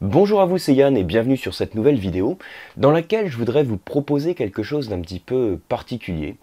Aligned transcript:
Bonjour 0.00 0.40
à 0.40 0.46
vous, 0.46 0.58
c'est 0.58 0.76
Yann 0.76 0.96
et 0.96 1.02
bienvenue 1.02 1.36
sur 1.36 1.54
cette 1.54 1.74
nouvelle 1.74 1.98
vidéo 1.98 2.38
dans 2.76 2.92
laquelle 2.92 3.26
je 3.26 3.36
voudrais 3.36 3.64
vous 3.64 3.78
proposer 3.78 4.36
quelque 4.36 4.62
chose 4.62 4.88
d'un 4.88 5.00
petit 5.00 5.18
peu 5.18 5.58
particulier 5.68 6.36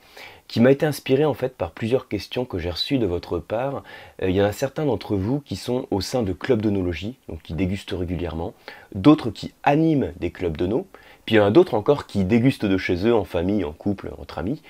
qui 0.50 0.60
m'a 0.60 0.72
été 0.72 0.86
inspiré 0.86 1.24
en 1.24 1.34
fait 1.34 1.56
par 1.56 1.72
plusieurs 1.72 2.10
questions 2.10 2.44
que 2.44 2.60
j'ai 2.60 2.70
reçues 2.70 2.98
de 2.98 3.06
votre 3.06 3.40
part. 3.40 3.84
Euh, 4.22 4.30
il 4.30 4.36
y 4.36 4.42
en 4.42 4.46
a 4.46 4.52
certains 4.52 4.84
d'entre 4.84 5.16
vous 5.16 5.40
qui 5.40 5.56
sont 5.56 5.88
au 5.90 6.02
sein 6.02 6.22
de 6.22 6.34
clubs 6.34 6.62
d'onologie, 6.62 7.16
donc 7.30 7.44
qui 7.44 7.54
dégustent 7.54 7.96
régulièrement, 7.98 8.54
d'autres 8.94 9.30
qui 9.30 9.54
animent 9.64 10.12
des 10.20 10.32
clubs 10.32 10.58
d'ono, 10.58 10.86
puis 11.26 11.36
il 11.36 11.38
y 11.38 11.42
en 11.42 11.46
a 11.46 11.52
d'autres 11.52 11.76
encore 11.76 12.08
qui 12.08 12.26
dégustent 12.26 12.66
de 12.66 12.78
chez 12.78 13.08
eux 13.08 13.16
en 13.16 13.24
famille, 13.24 13.64
en 13.64 13.72
couple, 13.72 14.12
entre 14.18 14.38
amis. 14.38 14.62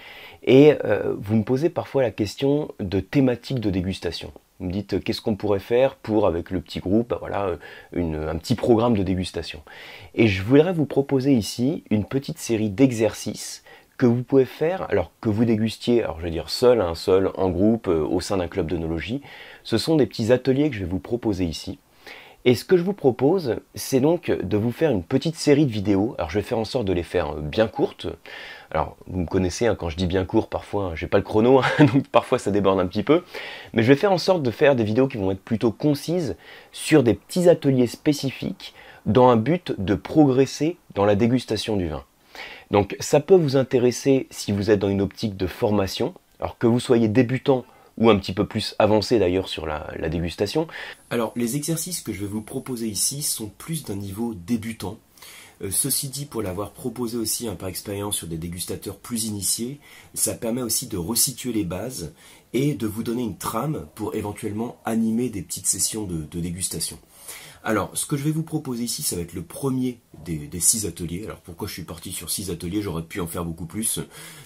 Et 0.44 0.76
euh, 0.86 1.16
vous 1.18 1.38
me 1.38 1.44
posez 1.44 1.72
parfois 1.72 2.04
la 2.04 2.12
question 2.12 2.68
de 2.80 3.00
thématiques 3.00 3.62
de 3.62 3.72
dégustation. 3.72 4.32
Vous 4.60 4.68
me 4.68 4.72
dites 4.72 4.94
euh, 4.94 5.00
qu'est-ce 5.00 5.22
qu'on 5.22 5.36
pourrait 5.36 5.60
faire 5.60 5.96
pour, 5.96 6.28
avec 6.28 6.50
le 6.50 6.62
petit 6.62 6.80
groupe, 6.80 7.10
bah 7.10 7.18
voilà, 7.20 7.58
euh, 7.96 8.32
un 8.32 8.38
petit 8.38 8.56
programme 8.56 8.96
de 8.96 9.04
dégustation. 9.04 9.62
Et 10.14 10.28
je 10.28 10.44
voudrais 10.44 10.72
vous 10.72 10.86
proposer 10.86 11.34
ici 11.34 11.84
une 11.90 12.06
petite 12.06 12.38
série 12.38 12.70
d'exercices 12.70 13.64
que 13.98 14.06
vous 14.06 14.24
pouvez 14.24 14.46
faire, 14.46 14.90
alors 14.90 15.12
que 15.22 15.30
vous 15.30 15.46
dégustiez, 15.46 16.04
alors 16.04 16.20
je 16.20 16.26
vais 16.26 16.32
dire 16.32 16.50
seul, 16.50 16.82
un 16.82 16.96
seul, 16.96 17.32
en 17.36 17.50
groupe, 17.50 17.88
euh, 17.88 18.06
au 18.06 18.22
sein 18.22 18.38
d'un 18.38 18.48
club 18.48 18.68
d'onologie. 18.68 19.22
Ce 19.64 19.78
sont 19.78 19.96
des 19.98 20.06
petits 20.06 20.32
ateliers 20.32 20.70
que 20.70 20.76
je 20.76 20.82
vais 20.82 20.90
vous 20.90 21.00
proposer 21.00 21.46
ici. 21.46 21.80
Et 22.48 22.54
ce 22.54 22.64
que 22.64 22.78
je 22.78 22.84
vous 22.84 22.94
propose, 22.94 23.56
c'est 23.74 24.00
donc 24.00 24.30
de 24.30 24.56
vous 24.56 24.72
faire 24.72 24.92
une 24.92 25.02
petite 25.02 25.36
série 25.36 25.66
de 25.66 25.72
vidéos. 25.72 26.14
Alors 26.20 26.30
je 26.30 26.38
vais 26.38 26.44
faire 26.44 26.60
en 26.60 26.64
sorte 26.64 26.86
de 26.86 26.94
les 26.94 27.02
faire 27.02 27.34
bien 27.34 27.68
courtes. 27.68 28.06
Alors 28.70 28.96
vous 29.08 29.22
me 29.22 29.26
connaissez, 29.26 29.66
hein, 29.66 29.74
quand 29.74 29.90
je 29.90 29.98
dis 29.98 30.06
bien 30.06 30.26
court, 30.26 30.48
parfois 30.48 30.92
j'ai 30.94 31.08
pas 31.08 31.18
le 31.18 31.24
chrono, 31.24 31.60
hein, 31.60 31.86
donc 31.94 32.08
parfois 32.08 32.38
ça 32.38 32.52
déborde 32.52 32.80
un 32.80 32.86
petit 32.86 33.02
peu. 33.02 33.24
Mais 33.74 33.82
je 33.82 33.88
vais 33.88 33.96
faire 33.96 34.12
en 34.12 34.20
sorte 34.20 34.44
de 34.44 34.52
faire 34.52 34.76
des 34.76 34.84
vidéos 34.84 35.08
qui 35.08 35.18
vont 35.18 35.32
être 35.32 35.44
plutôt 35.44 35.72
concises 35.72 36.36
sur 36.72 37.02
des 37.02 37.16
petits 37.16 37.50
ateliers 37.50 37.88
spécifiques 37.88 38.76
dans 39.08 39.30
un 39.30 39.38
but 39.38 39.74
de 39.80 39.96
progresser 39.96 40.78
dans 40.94 41.06
la 41.06 41.16
dégustation 41.16 41.78
du 41.78 41.88
vin. 41.88 42.04
Donc 42.70 42.96
ça 43.00 43.22
peut 43.22 43.36
vous 43.36 43.58
intéresser 43.58 44.28
si 44.30 44.52
vous 44.52 44.70
êtes 44.70 44.80
dans 44.80 44.90
une 44.90 45.02
optique 45.02 45.36
de 45.36 45.48
formation. 45.48 46.14
Alors 46.40 46.60
que 46.60 46.68
vous 46.68 46.80
soyez 46.80 47.08
débutant 47.08 47.66
ou 47.98 48.10
un 48.10 48.18
petit 48.18 48.34
peu 48.34 48.46
plus 48.46 48.76
avancé 48.80 49.20
d'ailleurs 49.20 49.48
sur 49.48 49.66
la, 49.66 49.88
dégustation. 50.10 50.68
Alors 51.10 51.34
les 51.36 51.56
exercices 51.56 52.02
que 52.02 52.14
je 52.14 52.22
vais 52.22 52.28
vous 52.28 52.42
proposer 52.42 52.88
ici 52.88 53.22
sont 53.22 53.48
plus 53.48 53.84
d'un 53.84 53.96
niveau 53.96 54.34
débutant. 54.34 54.98
Euh, 55.62 55.72
ceci 55.72 56.10
dit, 56.10 56.26
pour 56.26 56.42
l'avoir 56.42 56.72
proposé 56.72 57.18
aussi 57.18 57.48
par 57.58 57.70
expérience 57.70 58.18
sur 58.18 58.28
des 58.28 58.38
dégustateurs 58.38 58.98
plus 58.98 59.26
initiés, 59.26 59.80
ça 60.14 60.34
permet 60.34 60.62
aussi 60.62 60.88
de 60.88 60.98
resituer 60.98 61.54
les 61.54 61.64
bases 61.64 62.14
et 62.52 62.74
de 62.74 62.88
vous 62.88 63.04
donner 63.04 63.24
une 63.24 63.38
trame 63.38 63.88
pour 63.96 64.16
éventuellement 64.16 64.78
animer 64.84 65.30
des 65.30 65.42
petites 65.42 65.68
sessions 65.68 66.06
de 66.06 66.40
dégustation. 66.40 67.00
Alors, 67.68 67.90
ce 67.96 68.06
que 68.06 68.16
je 68.16 68.24
vais 68.24 68.32
vous 68.32 68.44
proposer 68.44 68.84
ici, 68.84 69.02
ça 69.02 69.16
va 69.16 69.24
être 69.24 69.34
le 69.34 69.42
premier 69.42 70.00
des, 70.24 70.60
six 70.60 70.86
ateliers. 70.86 71.24
Alors, 71.26 71.42
pourquoi 71.42 71.68
je 71.68 71.74
suis 71.74 71.84
parti 71.84 72.12
sur 72.12 72.30
six 72.30 72.52
ateliers 72.52 72.84
J'aurais 72.84 73.02
pu 73.02 73.20
en 73.20 73.26
faire 73.26 73.44
beaucoup 73.44 73.66
plus. 73.66 74.00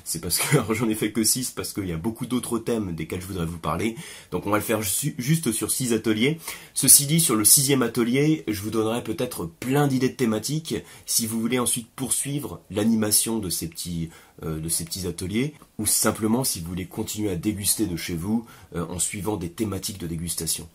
C'est 0.06 0.22
parce 0.22 0.40
que 0.40 0.56
j'en 0.74 0.88
ai 0.88 0.96
fait 0.96 1.12
que 1.12 1.26
six, 1.26 1.52
parce 1.52 1.74
qu'il 1.74 1.86
y 1.86 1.92
a 1.92 1.98
beaucoup 1.98 2.26
d'autres 2.26 2.60
thèmes 2.60 2.96
desquels 2.96 3.20
je 3.20 3.28
voudrais 3.28 3.46
vous 3.46 3.60
parler. 3.60 3.98
Donc, 4.32 4.48
on 4.48 4.52
va 4.52 4.58
le 4.58 4.64
faire 4.64 4.82
juste 4.82 5.52
sur 5.52 5.70
six 5.70 5.92
ateliers. 5.92 6.40
Ceci 6.74 7.08
dit, 7.08 7.20
sur 7.20 7.36
le 7.36 7.44
sixième 7.44 7.82
atelier, 7.82 8.46
je 8.48 8.62
vous 8.62 8.70
donnerai 8.70 9.04
peut-être 9.04 9.46
plein 9.46 9.88
d'idées 9.88 10.10
de 10.10 10.16
thématiques 10.16 10.76
si 11.06 11.28
vous 11.28 11.42
voulez 11.42 11.60
ensuite 11.60 11.90
poursuivre 11.90 12.62
l'animation 12.72 13.40
de 13.40 13.50
ces 13.50 13.68
petits 13.68 14.10
euh, 14.44 14.62
de 14.62 14.70
ces 14.70 14.86
petits 14.86 15.06
ateliers, 15.06 15.54
ou 15.80 15.86
simplement 15.86 16.46
si 16.46 16.62
vous 16.62 16.68
voulez 16.68 16.86
continuer 16.86 17.30
à 17.30 17.36
déguster 17.36 17.88
de 17.88 17.98
chez 17.98 18.16
vous 18.16 18.46
euh, 18.74 18.86
en 18.88 18.98
suivant 18.98 19.36
des 19.36 19.50
thématiques 19.50 19.98
de 19.98 20.08
dégustation. 20.08 20.70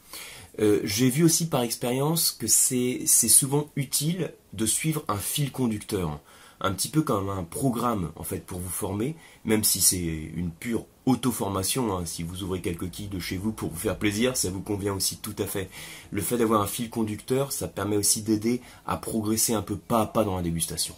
Euh, 0.60 0.80
j'ai 0.84 1.10
vu 1.10 1.24
aussi 1.24 1.48
par 1.48 1.62
expérience 1.62 2.30
que 2.30 2.46
c'est 2.46 3.06
souvent 3.06 3.70
utile 3.76 4.32
de 4.52 4.66
suivre 4.66 5.04
un 5.08 5.18
fil 5.18 5.50
conducteur, 5.50 6.20
un 6.60 6.72
petit 6.72 6.88
peu 6.88 7.02
comme 7.02 7.28
un 7.28 7.42
programme 7.42 8.12
en 8.16 8.22
fait 8.22 8.44
pour 8.46 8.60
vous 8.60 8.70
former, 8.70 9.16
même 9.44 9.64
si 9.64 9.80
c'est 9.80 9.98
une 9.98 10.50
pure 10.50 10.86
auto-formation, 11.06 11.96
hein. 11.96 12.06
si 12.06 12.22
vous 12.22 12.42
ouvrez 12.42 12.60
quelques 12.60 12.90
quilles 12.90 13.08
de 13.08 13.18
chez 13.18 13.36
vous 13.36 13.52
pour 13.52 13.70
vous 13.70 13.78
faire 13.78 13.98
plaisir, 13.98 14.36
ça 14.36 14.50
vous 14.50 14.60
convient 14.60 14.94
aussi 14.94 15.16
tout 15.18 15.34
à 15.38 15.46
fait. 15.46 15.68
Le 16.12 16.22
fait 16.22 16.38
d'avoir 16.38 16.62
un 16.62 16.66
fil 16.66 16.88
conducteur, 16.88 17.52
ça 17.52 17.68
permet 17.68 17.96
aussi 17.96 18.22
d'aider 18.22 18.60
à 18.86 18.96
progresser 18.96 19.54
un 19.54 19.62
peu 19.62 19.76
pas 19.76 20.02
à 20.02 20.06
pas 20.06 20.24
dans 20.24 20.36
la 20.36 20.42
dégustation. 20.42 20.94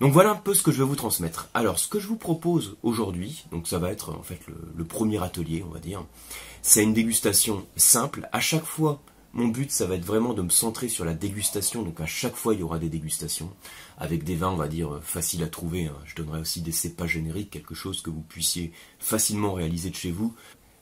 Donc 0.00 0.12
voilà 0.12 0.30
un 0.30 0.36
peu 0.36 0.54
ce 0.54 0.62
que 0.62 0.70
je 0.70 0.78
vais 0.78 0.88
vous 0.88 0.96
transmettre. 0.96 1.48
Alors 1.54 1.78
ce 1.78 1.88
que 1.88 1.98
je 1.98 2.06
vous 2.06 2.16
propose 2.16 2.76
aujourd'hui, 2.84 3.44
donc 3.50 3.66
ça 3.66 3.80
va 3.80 3.90
être 3.90 4.14
en 4.14 4.22
fait 4.22 4.38
le, 4.76 4.84
premier 4.84 5.20
atelier 5.22 5.64
on 5.66 5.72
va 5.72 5.80
dire, 5.80 6.04
c'est 6.62 6.84
une 6.84 6.94
dégustation 6.94 7.66
simple. 7.76 8.28
À 8.30 8.38
chaque 8.38 8.64
fois, 8.64 9.02
mon 9.32 9.48
but 9.48 9.72
ça 9.72 9.86
va 9.86 9.96
être 9.96 10.04
vraiment 10.04 10.34
de 10.34 10.42
me 10.42 10.50
centrer 10.50 10.88
sur 10.88 11.04
la 11.04 11.14
dégustation, 11.14 11.82
donc 11.82 12.00
à 12.00 12.06
chaque 12.06 12.36
fois 12.36 12.54
il 12.54 12.60
y 12.60 12.62
aura 12.62 12.78
des 12.78 12.88
dégustations, 12.88 13.50
avec 13.98 14.22
des 14.22 14.36
vins 14.36 14.50
on 14.50 14.56
va 14.56 14.68
dire 14.68 15.00
faciles 15.02 15.42
à 15.42 15.48
trouver. 15.48 15.86
Hein. 15.86 15.96
Je 16.04 16.14
donnerai 16.14 16.40
aussi 16.40 16.60
des 16.60 16.70
cépages 16.70 17.14
génériques, 17.14 17.50
quelque 17.50 17.74
chose 17.74 18.00
que 18.00 18.10
vous 18.10 18.22
puissiez 18.22 18.72
facilement 19.00 19.52
réaliser 19.54 19.90
de 19.90 19.96
chez 19.96 20.12
vous. 20.12 20.32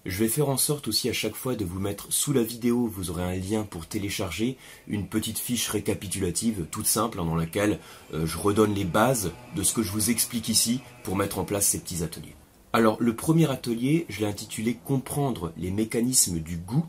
Je 0.09 0.21
vais 0.21 0.29
faire 0.29 0.49
en 0.49 0.57
sorte 0.57 0.87
aussi 0.87 1.09
à 1.09 1.13
chaque 1.13 1.35
fois 1.35 1.57
de 1.57 1.65
vous 1.65 1.81
mettre 1.81 2.13
sous 2.13 2.33
la 2.33 2.45
vidéo, 2.45 2.87
vous 2.87 3.11
aurez 3.11 3.25
un 3.25 3.35
lien 3.35 3.65
pour 3.65 3.87
télécharger 3.87 4.57
une 4.87 5.09
petite 5.09 5.41
fiche 5.41 5.69
récapitulative 5.69 6.67
toute 6.71 6.87
simple 6.87 7.19
hein, 7.19 7.25
dans 7.25 7.35
laquelle 7.35 7.81
euh, 8.15 8.25
je 8.25 8.39
redonne 8.39 8.73
les 8.73 8.85
bases 8.85 9.33
de 9.57 9.65
ce 9.65 9.75
que 9.75 9.83
je 9.83 9.91
vous 9.91 10.11
explique 10.11 10.49
ici 10.49 10.81
pour 11.03 11.17
mettre 11.17 11.41
en 11.41 11.45
place 11.45 11.67
ces 11.67 11.81
petits 11.81 12.05
ateliers. 12.05 12.37
Alors 12.73 12.99
le 13.01 13.17
premier 13.17 13.51
atelier, 13.51 14.07
je 14.09 14.21
l'ai 14.21 14.27
intitulé 14.27 14.79
Comprendre 14.85 15.53
les 15.57 15.73
mécanismes 15.73 16.39
du 16.39 16.57
goût 16.57 16.87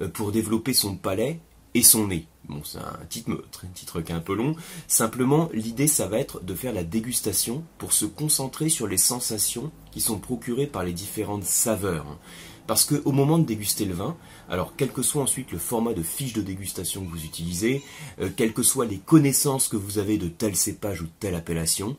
euh, 0.00 0.06
pour 0.06 0.30
développer 0.30 0.74
son 0.74 0.94
palais 0.94 1.40
et 1.74 1.82
son 1.82 2.06
nez. 2.06 2.28
Bon, 2.48 2.62
c'est 2.62 2.78
un 2.78 2.98
titre, 3.08 3.32
un 3.64 4.02
qui 4.02 4.12
est 4.12 4.14
un 4.14 4.20
peu 4.20 4.34
long. 4.34 4.54
Simplement, 4.86 5.48
l'idée, 5.54 5.86
ça 5.86 6.08
va 6.08 6.18
être 6.18 6.44
de 6.44 6.54
faire 6.54 6.74
la 6.74 6.84
dégustation 6.84 7.64
pour 7.78 7.92
se 7.92 8.04
concentrer 8.04 8.68
sur 8.68 8.86
les 8.86 8.98
sensations 8.98 9.72
qui 9.92 10.00
sont 10.02 10.18
procurées 10.18 10.66
par 10.66 10.84
les 10.84 10.92
différentes 10.92 11.44
saveurs. 11.44 12.18
Parce 12.66 12.84
qu'au 12.84 13.12
moment 13.12 13.38
de 13.38 13.44
déguster 13.44 13.84
le 13.84 13.94
vin, 13.94 14.16
alors 14.48 14.74
quel 14.76 14.90
que 14.90 15.02
soit 15.02 15.22
ensuite 15.22 15.52
le 15.52 15.58
format 15.58 15.94
de 15.94 16.02
fiche 16.02 16.32
de 16.32 16.42
dégustation 16.42 17.04
que 17.04 17.10
vous 17.10 17.24
utilisez, 17.24 17.82
euh, 18.20 18.30
quelles 18.34 18.54
que 18.54 18.62
soient 18.62 18.86
les 18.86 18.98
connaissances 18.98 19.68
que 19.68 19.76
vous 19.76 19.98
avez 19.98 20.18
de 20.18 20.28
tel 20.28 20.56
cépage 20.56 21.02
ou 21.02 21.04
de 21.04 21.12
telle 21.20 21.34
appellation, 21.34 21.96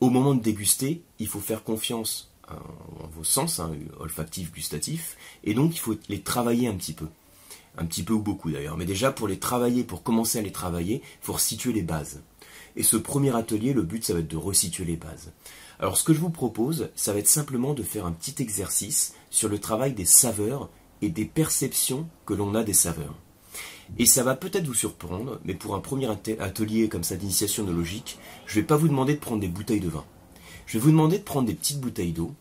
au 0.00 0.10
moment 0.10 0.34
de 0.34 0.42
déguster, 0.42 1.02
il 1.18 1.28
faut 1.28 1.40
faire 1.40 1.64
confiance 1.64 2.30
en 2.48 3.08
vos 3.08 3.24
sens, 3.24 3.60
hein, 3.60 3.72
olfactifs, 3.98 4.52
gustatifs, 4.52 5.16
et 5.42 5.54
donc 5.54 5.74
il 5.74 5.78
faut 5.78 5.96
les 6.08 6.20
travailler 6.20 6.68
un 6.68 6.74
petit 6.74 6.92
peu 6.92 7.06
un 7.78 7.84
petit 7.84 8.02
peu 8.02 8.14
ou 8.14 8.20
beaucoup 8.20 8.50
d'ailleurs, 8.50 8.76
mais 8.76 8.84
déjà 8.84 9.12
pour 9.12 9.28
les 9.28 9.38
travailler, 9.38 9.84
pour 9.84 10.02
commencer 10.02 10.38
à 10.38 10.42
les 10.42 10.52
travailler, 10.52 11.02
il 11.02 11.24
faut 11.24 11.34
resituer 11.34 11.72
les 11.72 11.82
bases. 11.82 12.22
Et 12.76 12.82
ce 12.82 12.96
premier 12.96 13.34
atelier, 13.34 13.72
le 13.72 13.82
but, 13.82 14.04
ça 14.04 14.12
va 14.12 14.20
être 14.20 14.28
de 14.28 14.36
resituer 14.36 14.84
les 14.84 14.96
bases. 14.96 15.32
Alors 15.78 15.96
ce 15.96 16.04
que 16.04 16.14
je 16.14 16.20
vous 16.20 16.30
propose, 16.30 16.90
ça 16.94 17.12
va 17.12 17.18
être 17.18 17.28
simplement 17.28 17.74
de 17.74 17.82
faire 17.82 18.06
un 18.06 18.12
petit 18.12 18.42
exercice 18.42 19.14
sur 19.30 19.48
le 19.48 19.58
travail 19.58 19.92
des 19.92 20.04
saveurs 20.04 20.70
et 21.02 21.08
des 21.08 21.24
perceptions 21.24 22.08
que 22.24 22.34
l'on 22.34 22.54
a 22.54 22.64
des 22.64 22.72
saveurs. 22.72 23.14
Et 23.98 24.06
ça 24.06 24.24
va 24.24 24.34
peut-être 24.34 24.66
vous 24.66 24.74
surprendre, 24.74 25.40
mais 25.44 25.54
pour 25.54 25.74
un 25.74 25.80
premier 25.80 26.08
atelier 26.08 26.88
comme 26.88 27.04
ça 27.04 27.16
d'initiation 27.16 27.64
de 27.64 27.72
logique, 27.72 28.18
je 28.46 28.56
ne 28.56 28.60
vais 28.62 28.66
pas 28.66 28.76
vous 28.76 28.88
demander 28.88 29.14
de 29.14 29.20
prendre 29.20 29.40
des 29.40 29.48
bouteilles 29.48 29.80
de 29.80 29.88
vin. 29.88 30.04
Je 30.66 30.74
vais 30.78 30.84
vous 30.84 30.90
demander 30.90 31.18
de 31.18 31.24
prendre 31.24 31.46
des 31.46 31.54
petites 31.54 31.80
bouteilles 31.80 32.12
d'eau, 32.12 32.34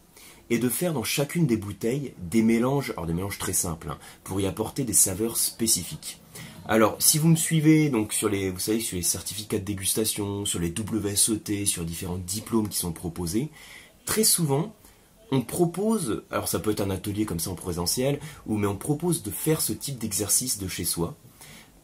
et 0.50 0.60
de 0.60 0.70
faire 0.70 0.94
dans 0.94 1.04
chacune 1.04 1.48
des 1.48 1.58
bouteilles 1.58 2.14
des 2.20 2.42
mélanges, 2.42 2.92
alors 2.92 3.08
des 3.08 3.14
mélanges 3.14 3.40
très 3.40 3.54
simples, 3.54 3.90
hein, 3.90 3.98
pour 4.24 4.40
y 4.40 4.46
apporter 4.46 4.84
des 4.84 4.94
saveurs 4.94 5.38
spécifiques. 5.38 6.20
Alors, 6.68 6.96
si 7.00 7.20
vous 7.20 7.28
me 7.28 7.36
suivez 7.36 7.90
donc 7.90 8.12
sur 8.12 8.28
les, 8.28 8.50
vous 8.50 8.60
sur 8.60 8.72
les 8.72 9.04
certificats 9.04 9.60
de 9.60 9.64
dégustation, 9.64 10.46
sur 10.46 10.60
les 10.60 10.74
WSET, 10.74 11.66
sur 11.66 11.86
différents 11.86 12.18
diplômes 12.18 12.70
qui 12.70 12.78
sont 12.78 12.92
proposés, 12.92 13.50
très 14.06 14.24
souvent, 14.24 14.74
on 15.32 15.42
propose, 15.42 16.24
alors 16.32 16.48
ça 16.48 16.60
peut 16.60 16.72
être 16.72 16.82
un 16.82 16.90
atelier 16.90 17.26
comme 17.26 17.40
ça 17.40 17.52
en 17.52 17.56
présentiel, 17.56 18.20
ou 18.48 18.58
mais 18.58 18.68
on 18.68 18.78
propose 18.78 19.22
de 19.22 19.32
faire 19.32 19.62
ce 19.62 19.74
type 19.74 20.00
d'exercice 20.00 20.58
de 20.58 20.68
chez 20.68 20.86
soi, 20.86 21.16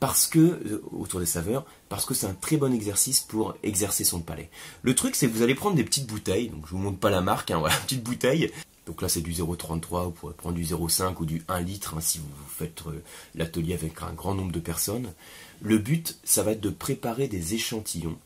parce 0.01 0.25
que, 0.25 0.39
euh, 0.39 0.83
autour 0.91 1.19
des 1.19 1.27
saveurs, 1.27 1.63
parce 1.87 2.05
que 2.05 2.15
c'est 2.15 2.25
un 2.25 2.33
très 2.33 2.57
bon 2.57 2.73
exercice 2.73 3.19
pour 3.19 3.55
exercer 3.61 4.03
son 4.03 4.19
palais. 4.19 4.49
Le 4.81 4.95
truc, 4.95 5.15
c'est 5.15 5.27
que 5.27 5.31
vous 5.31 5.43
allez 5.43 5.53
prendre 5.53 5.75
des 5.75 5.83
petites 5.83 6.07
bouteilles, 6.07 6.49
donc 6.49 6.65
je 6.65 6.71
vous 6.71 6.79
montre 6.79 6.97
pas 6.97 7.11
la 7.11 7.21
marque, 7.21 7.51
hein, 7.51 7.59
voilà, 7.59 7.75
petite 7.75 8.03
bouteille. 8.03 8.51
Donc 8.87 9.03
là, 9.03 9.09
c'est 9.09 9.21
du 9.21 9.31
0,33, 9.31 10.05
vous 10.05 10.11
pourrez 10.11 10.33
prendre 10.33 10.55
du 10.55 10.63
0,5 10.63 11.13
ou 11.19 11.25
du 11.27 11.43
1 11.47 11.61
litre 11.61 11.93
hein, 11.95 12.01
si 12.01 12.17
vous 12.17 12.25
faites 12.47 12.81
euh, 12.87 13.03
l'atelier 13.35 13.75
avec 13.75 14.01
un 14.01 14.11
grand 14.11 14.33
nombre 14.33 14.51
de 14.51 14.59
personnes. 14.59 15.13
Le 15.61 15.77
but, 15.77 16.17
ça 16.23 16.41
va 16.41 16.53
être 16.53 16.61
de 16.61 16.71
préparer 16.71 17.27
des 17.27 17.53
échantillons 17.53 18.17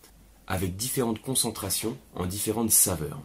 avec 0.48 0.77
différentes 0.77 1.22
concentrations 1.22 1.98
en 2.16 2.25
différentes 2.25 2.72
saveurs. 2.72 3.19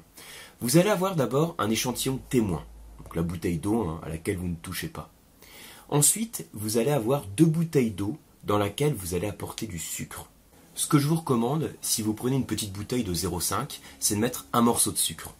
Vous 0.60 0.76
allez 0.76 0.90
avoir 0.90 1.14
d'abord 1.14 1.54
un 1.58 1.70
échantillon 1.70 2.18
témoin, 2.30 2.64
donc 2.98 3.14
la 3.14 3.22
bouteille 3.22 3.58
d'eau 3.58 3.82
hein, 3.82 4.00
à 4.04 4.08
laquelle 4.08 4.38
vous 4.38 4.48
ne 4.48 4.56
touchez 4.56 4.88
pas. 4.88 5.08
Ensuite, 5.88 6.48
vous 6.52 6.78
allez 6.78 6.90
avoir 6.90 7.26
deux 7.36 7.46
bouteilles 7.46 7.92
d'eau 7.92 8.18
dans 8.50 8.58
laquelle 8.58 8.94
vous 8.94 9.14
allez 9.14 9.28
apporter 9.28 9.68
du 9.68 9.78
sucre. 9.78 10.28
Ce 10.74 10.88
que 10.88 10.98
je 10.98 11.06
vous 11.06 11.14
recommande, 11.14 11.72
si 11.82 12.02
vous 12.02 12.14
prenez 12.14 12.34
une 12.34 12.46
petite 12.46 12.72
bouteille 12.72 13.04
de 13.04 13.14
0,5, 13.14 13.78
c'est 14.00 14.16
de 14.16 14.20
mettre 14.20 14.46
un 14.52 14.60
morceau 14.60 14.90
de 14.90 14.96
sucre. 14.96 15.34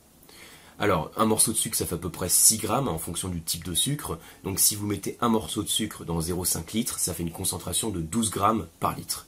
Alors, 0.79 1.11
un 1.17 1.25
morceau 1.25 1.51
de 1.51 1.57
sucre, 1.57 1.77
ça 1.77 1.87
fait 1.87 1.97
à 1.97 1.99
peu 1.99 2.09
près 2.09 2.29
6 2.29 2.59
grammes 2.59 2.87
en 2.87 2.99
fonction 2.99 3.29
du 3.29 3.43
type 3.43 3.65
de 3.65 3.75
sucre. 3.75 4.21
Donc, 4.45 4.61
si 4.61 4.77
vous 4.77 4.87
mettez 4.87 5.19
un 5.21 5.29
morceau 5.29 5.65
de 5.65 5.69
sucre 5.69 6.05
dans 6.05 6.21
0,5 6.21 6.73
litres, 6.73 7.01
ça 7.01 7.13
fait 7.13 7.25
une 7.25 7.33
concentration 7.33 7.91
de 7.91 8.01
12 8.01 8.31
grammes 8.31 8.69
par 8.79 8.95
litre. 8.95 9.27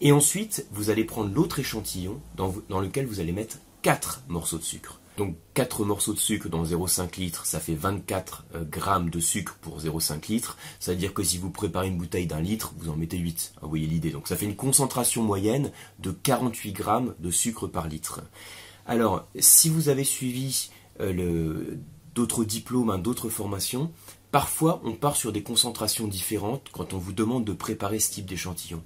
Et 0.00 0.10
ensuite, 0.10 0.66
vous 0.72 0.90
allez 0.90 1.04
prendre 1.04 1.32
l'autre 1.32 1.60
échantillon 1.60 2.20
dans, 2.34 2.52
dans 2.70 2.80
lequel 2.80 3.06
vous 3.06 3.20
allez 3.20 3.30
mettre 3.30 3.58
4 3.82 4.22
morceaux 4.26 4.58
de 4.58 4.64
sucre. 4.64 4.98
Donc 5.18 5.36
4 5.54 5.84
morceaux 5.84 6.14
de 6.14 6.18
sucre 6.18 6.48
dans 6.48 6.64
0,5 6.64 7.18
litres, 7.18 7.44
ça 7.44 7.60
fait 7.60 7.74
24 7.74 8.44
euh, 8.54 8.64
grammes 8.64 9.10
de 9.10 9.20
sucre 9.20 9.56
pour 9.60 9.78
0,5 9.78 10.28
litres. 10.28 10.56
Ça 10.80 10.92
veut 10.92 10.98
dire 10.98 11.12
que 11.12 11.22
si 11.22 11.36
vous 11.36 11.50
préparez 11.50 11.88
une 11.88 11.98
bouteille 11.98 12.26
d'un 12.26 12.40
litre, 12.40 12.72
vous 12.78 12.90
en 12.90 12.96
mettez 12.96 13.18
8. 13.18 13.54
Vous 13.60 13.68
voyez 13.68 13.86
l'idée. 13.86 14.10
Donc 14.10 14.26
ça 14.26 14.36
fait 14.36 14.46
une 14.46 14.56
concentration 14.56 15.22
moyenne 15.22 15.70
de 15.98 16.12
48 16.12 16.72
grammes 16.72 17.14
de 17.18 17.30
sucre 17.30 17.66
par 17.66 17.88
litre. 17.88 18.22
Alors, 18.86 19.26
si 19.38 19.68
vous 19.68 19.90
avez 19.90 20.04
suivi 20.04 20.70
euh, 21.00 21.76
d'autres 22.14 22.44
diplômes, 22.44 22.90
hein, 22.90 22.98
d'autres 22.98 23.28
formations, 23.28 23.92
parfois 24.30 24.80
on 24.84 24.92
part 24.92 25.16
sur 25.16 25.30
des 25.30 25.42
concentrations 25.42 26.08
différentes 26.08 26.68
quand 26.72 26.94
on 26.94 26.98
vous 26.98 27.12
demande 27.12 27.44
de 27.44 27.52
préparer 27.52 28.00
ce 28.00 28.12
type 28.12 28.26
d'échantillon. 28.26 28.82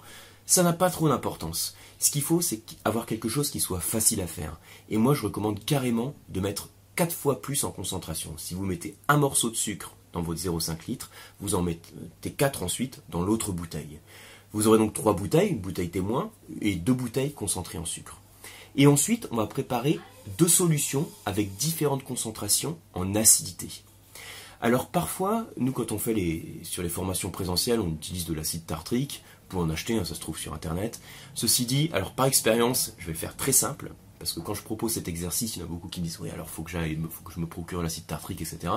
Ça 0.46 0.62
n'a 0.62 0.72
pas 0.72 0.90
trop 0.90 1.08
d'importance. 1.08 1.74
Ce 1.98 2.10
qu'il 2.10 2.22
faut, 2.22 2.40
c'est 2.40 2.62
avoir 2.84 3.04
quelque 3.04 3.28
chose 3.28 3.50
qui 3.50 3.58
soit 3.58 3.80
facile 3.80 4.20
à 4.20 4.28
faire. 4.28 4.58
Et 4.88 4.96
moi, 4.96 5.12
je 5.12 5.22
recommande 5.22 5.64
carrément 5.64 6.14
de 6.28 6.40
mettre 6.40 6.68
4 6.94 7.12
fois 7.12 7.42
plus 7.42 7.64
en 7.64 7.72
concentration. 7.72 8.32
Si 8.38 8.54
vous 8.54 8.64
mettez 8.64 8.96
un 9.08 9.16
morceau 9.16 9.50
de 9.50 9.56
sucre 9.56 9.92
dans 10.12 10.22
votre 10.22 10.40
0,5 10.40 10.86
litres, 10.86 11.10
vous 11.40 11.56
en 11.56 11.62
mettez 11.62 12.30
4 12.30 12.62
ensuite 12.62 13.02
dans 13.10 13.22
l'autre 13.22 13.50
bouteille. 13.50 13.98
Vous 14.52 14.68
aurez 14.68 14.78
donc 14.78 14.94
3 14.94 15.14
bouteilles, 15.14 15.50
une 15.50 15.58
bouteille 15.58 15.90
témoin 15.90 16.30
et 16.60 16.76
2 16.76 16.92
bouteilles 16.92 17.32
concentrées 17.32 17.78
en 17.78 17.84
sucre. 17.84 18.20
Et 18.76 18.86
ensuite, 18.86 19.26
on 19.32 19.36
va 19.36 19.46
préparer 19.46 19.98
deux 20.38 20.48
solutions 20.48 21.08
avec 21.24 21.56
différentes 21.56 22.04
concentrations 22.04 22.78
en 22.94 23.14
acidité. 23.14 23.68
Alors 24.60 24.88
parfois, 24.88 25.46
nous 25.56 25.72
quand 25.72 25.92
on 25.92 25.98
fait 25.98 26.14
les, 26.14 26.60
sur 26.62 26.82
les 26.82 26.88
formations 26.88 27.30
présentielles, 27.30 27.80
on 27.80 27.90
utilise 27.90 28.26
de 28.26 28.34
l'acide 28.34 28.66
tartrique, 28.66 29.22
pour 29.48 29.60
en 29.60 29.70
acheter, 29.70 29.96
hein, 29.96 30.04
ça 30.04 30.14
se 30.14 30.20
trouve 30.20 30.38
sur 30.38 30.54
internet. 30.54 31.00
Ceci 31.34 31.66
dit, 31.66 31.90
alors 31.92 32.12
par 32.12 32.26
expérience, 32.26 32.94
je 32.98 33.06
vais 33.06 33.14
faire 33.14 33.36
très 33.36 33.52
simple, 33.52 33.92
parce 34.18 34.32
que 34.32 34.40
quand 34.40 34.54
je 34.54 34.62
propose 34.62 34.92
cet 34.92 35.08
exercice, 35.08 35.56
il 35.56 35.60
y 35.60 35.62
en 35.62 35.66
a 35.66 35.68
beaucoup 35.68 35.88
qui 35.88 36.00
disent 36.00 36.18
oui 36.20 36.30
alors 36.30 36.48
faut 36.48 36.62
que 36.62 36.72
faut 36.72 37.24
que 37.24 37.32
je 37.32 37.40
me 37.40 37.46
procure 37.46 37.82
l'acide 37.82 38.06
tartrique, 38.06 38.40
etc. 38.40 38.72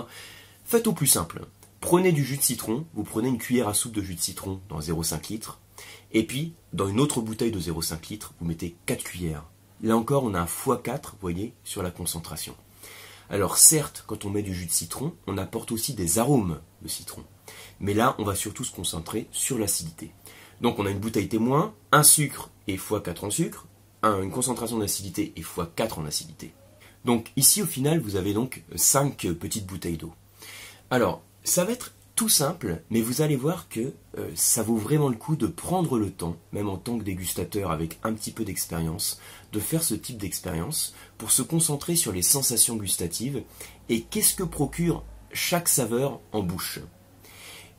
Faites 0.66 0.88
au 0.88 0.94
plus 0.94 1.08
simple. 1.08 1.46
Prenez 1.82 2.12
du 2.12 2.26
jus 2.26 2.38
de 2.38 2.42
citron, 2.42 2.86
vous 2.94 3.04
prenez 3.04 3.30
une 3.30 3.38
cuillère 3.38 3.70
à 3.70 3.74
soupe 3.74 3.94
de 3.94 4.02
jus 4.02 4.16
de 4.16 4.20
citron 4.20 4.60
dans 4.68 4.80
0,5 4.80 5.32
litres, 5.32 5.60
et 6.12 6.26
puis 6.26 6.54
dans 6.74 6.88
une 6.88 7.00
autre 7.00 7.22
bouteille 7.22 7.52
de 7.52 7.60
0,5 7.60 8.10
litres, 8.10 8.34
vous 8.40 8.46
mettez 8.46 8.76
4 8.86 9.04
cuillères. 9.04 9.46
Là 9.82 9.96
encore, 9.96 10.26
on 10.26 10.34
a 10.34 10.42
un 10.42 10.46
x4, 10.46 11.12
vous 11.14 11.18
voyez, 11.22 11.54
sur 11.64 11.82
la 11.82 11.90
concentration. 11.90 12.54
Alors 13.30 13.58
certes, 13.58 14.04
quand 14.08 14.26
on 14.26 14.30
met 14.30 14.42
du 14.42 14.54
jus 14.54 14.66
de 14.66 14.72
citron, 14.72 15.14
on 15.28 15.38
apporte 15.38 15.72
aussi 15.72 15.94
des 15.94 16.18
arômes 16.18 16.60
de 16.82 16.88
citron. 16.88 17.24
Mais 17.80 17.94
là, 17.94 18.16
on 18.18 18.24
va 18.24 18.36
surtout 18.36 18.64
se 18.64 18.74
concentrer 18.74 19.28
sur 19.32 19.60
l'acidité. 19.60 20.12
Donc 20.62 20.80
on 20.80 20.86
a 20.86 20.90
une 20.90 21.00
bouteille 21.00 21.30
témoin, 21.30 21.74
un 21.92 22.04
sucre 22.04 22.50
et 22.68 22.78
x4 22.78 23.26
en 23.26 23.30
sucre, 23.30 23.68
une 24.04 24.32
concentration 24.32 24.80
d'acidité 24.80 25.34
et 25.36 25.42
x4 25.42 26.00
en 26.00 26.06
acidité. 26.06 26.54
Donc 27.06 27.32
ici 27.36 27.62
au 27.62 27.66
final 27.66 28.00
vous 28.00 28.16
avez 28.16 28.34
donc 28.34 28.64
5 28.76 29.16
petites 29.40 29.66
bouteilles 29.66 29.98
d'eau. 29.98 30.14
Alors 30.90 31.22
ça 31.44 31.64
va 31.66 31.72
être 31.72 31.94
tout 32.20 32.28
simple, 32.28 32.82
mais 32.90 33.00
vous 33.00 33.22
allez 33.22 33.38
voir 33.38 33.70
que 33.70 33.94
euh, 34.18 34.30
ça 34.36 34.62
vaut 34.62 34.76
vraiment 34.76 35.08
le 35.08 35.16
coup 35.16 35.38
de 35.38 35.48
prendre 35.48 35.98
le 35.98 36.12
temps, 36.12 36.36
même 36.52 36.68
en 36.68 36.76
tant 36.76 36.98
que 37.00 37.06
dégustateur 37.06 37.72
avec 37.72 37.98
un 38.04 38.12
petit 38.12 38.32
peu 38.32 38.44
d'expérience, 38.44 39.22
de 39.54 39.60
faire 39.62 39.84
ce 39.84 39.96
type 39.96 40.18
d'expérience 40.18 40.94
pour 41.18 41.32
se 41.32 41.42
concentrer 41.42 41.96
sur 41.96 42.12
les 42.12 42.22
sensations 42.22 42.76
gustatives 42.76 43.42
et 43.88 44.02
qu'est-ce 44.02 44.36
que 44.36 44.44
procure 44.44 45.06
chaque 45.32 45.70
saveur 45.70 46.20
en 46.34 46.44
bouche. 46.44 46.82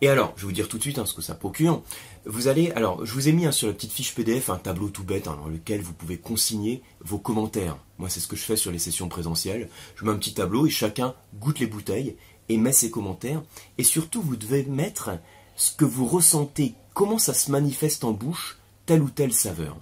Et 0.01 0.09
alors, 0.09 0.33
je 0.37 0.41
vais 0.41 0.47
vous 0.47 0.55
dire 0.55 0.69
tout 0.69 0.79
de 0.79 0.83
suite 0.83 0.99
hein, 0.99 1.05
ce 1.05 1.13
que 1.13 1.21
ça 1.21 1.35
procure. 1.35 1.83
Vous 2.25 2.49
allez, 2.49 2.71
alors, 2.71 3.05
je 3.05 3.13
vous 3.13 3.29
ai 3.29 3.33
mis 3.33 3.45
hein, 3.45 3.53
sur 3.53 3.69
la 3.69 3.75
petite 3.75 3.93
fiche 3.93 4.15
PDF 4.15 4.49
un 4.49 4.57
tableau 4.57 4.89
tout 4.89 5.05
bête 5.05 5.29
hein, 5.29 5.37
dans 5.39 5.49
lequel 5.49 5.83
vous 5.83 5.93
pouvez 5.93 6.17
consigner 6.17 6.83
vos 7.01 7.19
commentaires. 7.19 7.77
Moi, 7.99 8.09
c'est 8.09 8.21
ce 8.21 8.27
que 8.27 8.37
je 8.37 8.43
fais 8.45 8.57
sur 8.57 8.73
les 8.73 8.79
sessions 8.79 9.11
présentielles. 9.11 9.69
Je 9.97 10.07
mets 10.07 10.11
un 10.11 10.17
petit 10.17 10.33
tableau 10.33 10.67
et 10.67 10.71
chacun 10.71 11.15
goûte 11.35 11.59
les 11.59 11.67
bouteilles 11.67 12.17
et 12.51 12.57
met 12.57 12.73
ses 12.73 12.91
commentaires. 12.91 13.43
Et 13.79 13.85
surtout, 13.85 14.21
vous 14.21 14.37
devez 14.37 14.65
mettre 14.65 15.11
ce 15.57 15.73
que 15.73 15.85
vous 15.85 16.05
ressentez, 16.05 16.75
comment 16.95 17.19
ça 17.19 17.33
se 17.33 17.51
manifeste 17.51 18.03
en 18.03 18.11
bouche, 18.11 18.59
telle 18.87 19.03
ou 19.03 19.09
telle 19.09 19.33
saveur. 19.33 19.77